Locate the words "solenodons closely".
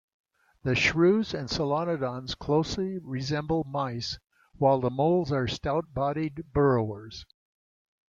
1.47-2.97